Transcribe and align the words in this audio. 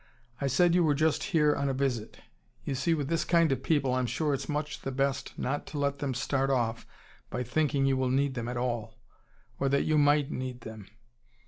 I 0.39 0.47
said 0.47 0.73
you 0.73 0.83
were 0.83 0.95
just 0.95 1.25
here 1.25 1.55
on 1.55 1.69
a 1.69 1.75
visit. 1.75 2.17
You 2.63 2.73
see 2.73 2.95
with 2.95 3.07
this 3.07 3.23
kind 3.23 3.51
of 3.51 3.61
people 3.61 3.93
I'm 3.93 4.07
sure 4.07 4.33
it's 4.33 4.49
much 4.49 4.81
the 4.81 4.91
best 4.91 5.37
not 5.37 5.67
to 5.67 5.77
let 5.77 5.99
them 5.99 6.15
start 6.15 6.49
off 6.49 6.87
by 7.29 7.43
thinking 7.43 7.85
you 7.85 7.97
will 7.97 8.09
need 8.09 8.33
them 8.33 8.47
at 8.47 8.57
all 8.57 8.95
or 9.59 9.69
that 9.69 9.83
you 9.83 9.99
MIGHT 9.99 10.31
need 10.31 10.61
them. 10.61 10.87